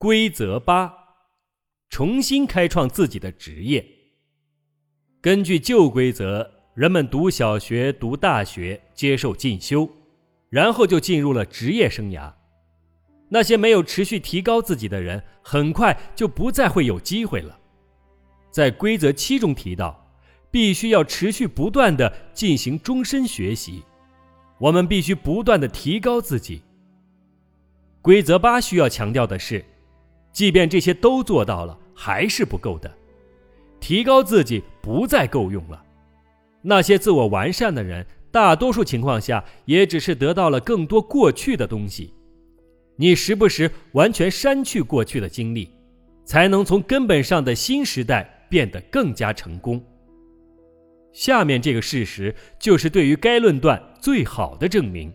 [0.00, 0.94] 规则八：
[1.90, 3.84] 重新开创自己的职业。
[5.20, 9.90] 根据旧规则，人们读小学、读大学、接受进修，
[10.50, 12.32] 然后就进入了职业生涯。
[13.28, 17.58] 那些没有持续提高自己的人，很快就不再会有机会了。
[18.52, 20.08] 在规则七中提到，
[20.48, 23.82] 必须要持续不断的进行终身学习，
[24.60, 26.62] 我们必须不断的提高自己。
[28.00, 29.64] 规则八需要强调的是。
[30.32, 32.90] 即便这些都做到了，还是不够的。
[33.80, 35.82] 提高自己不再够用了。
[36.62, 42.12] 那些自我完善的人，大多数情况下也只是得到了更多过去的东西。
[42.96, 45.70] 你时不时完全删去过去的经历，
[46.24, 49.80] 才能从根本上的新时代变得更加成功。
[51.12, 55.12] 下面这个事实就是对于该论断最好的证明。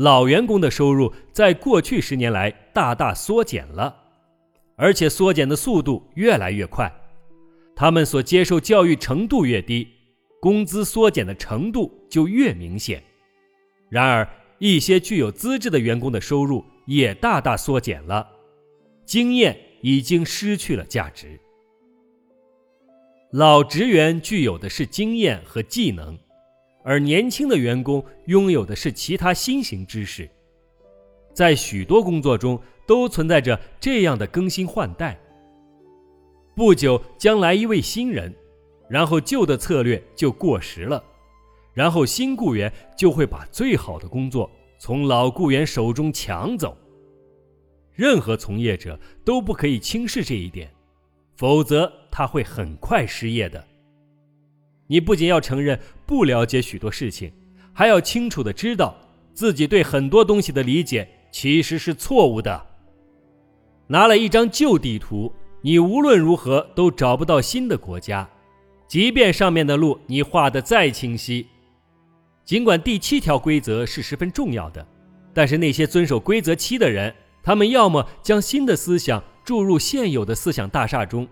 [0.00, 3.94] 老员工的收入在过去十年来大大缩减了。
[4.76, 6.90] 而且缩减的速度越来越快，
[7.76, 9.86] 他们所接受教育程度越低，
[10.40, 13.02] 工资缩减的程度就越明显。
[13.90, 14.26] 然而，
[14.58, 18.26] 一些具有资质的员工的收入也大大缩减了，
[19.04, 21.38] 经验已经失去了价值。
[23.32, 26.18] 老职员具有的是经验和技能，
[26.82, 30.28] 而年轻的员工拥有的是其他新型知识。
[31.32, 35.18] 在许多工作中都存在着这样的更新换代。
[36.54, 38.34] 不久将来一位新人，
[38.88, 41.02] 然后旧的策略就过时了，
[41.72, 46.76] 然后新雇员就会把最好的工作从老雇员手中抢走。
[47.94, 50.70] 任何从业者都不可以轻视这一点，
[51.36, 53.64] 否则他会很快失业的。
[54.90, 57.32] 你不仅要承认不了解许多事情，
[57.72, 58.92] 还要清楚的知道
[59.32, 61.08] 自己对很多东西的理解。
[61.32, 62.66] 其实是错误的。
[63.86, 68.28] 拿了一张旧地图，你无论如何都找不到新的国家，
[68.88, 71.46] 即便上面的路你画的再清晰。
[72.44, 74.84] 尽管第七条规则是十分重要的，
[75.32, 77.14] 但是那些遵守规则七的人，
[77.44, 81.28] 他们要么将新的思想注入现有的思想大厦中，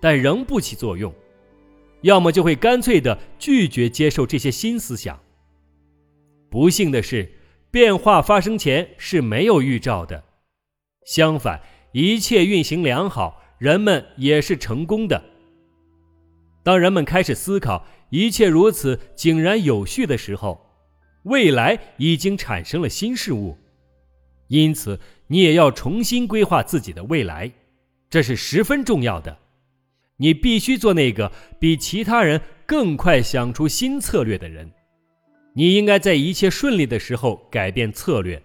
[0.00, 1.12] 但仍不起作用；
[2.02, 5.18] 要么就会干脆的拒绝接受这些新思想。
[6.50, 7.32] 不幸的是。
[7.72, 10.22] 变化发生前是没有预兆的，
[11.06, 15.24] 相反，一切运行良好，人们也是成功的。
[16.62, 20.66] 当人们开始思考一切如此井然有序的时候，
[21.22, 23.56] 未来已经产生了新事物，
[24.48, 27.50] 因此你也要重新规划自己的未来，
[28.10, 29.38] 这是十分重要的。
[30.22, 34.70] 你必须做那个比其他人更快想出新策略的人。
[35.52, 38.40] 你应该在一切顺利的时候改变策略。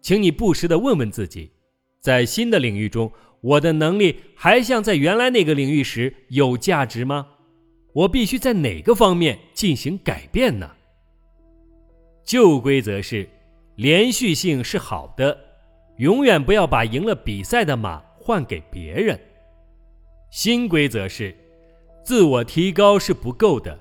[0.00, 1.52] 请你不时地问问自己，
[2.00, 3.12] 在新的领域中，
[3.42, 7.28] 我的能力还像在原来那个领域时有价值吗？
[7.92, 10.68] 我必须在哪个方面进行改变呢？
[12.24, 13.28] 旧规则是，
[13.76, 15.38] 连续性是好的，
[15.98, 19.16] 永远不要把赢了比赛的马换给别人。
[20.34, 21.32] 新规则是，
[22.04, 23.78] 自我提高是不够的。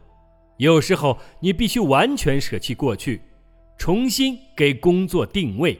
[0.58, 3.20] 有时候，你必须完全舍弃过去，
[3.76, 5.80] 重新给工作定位。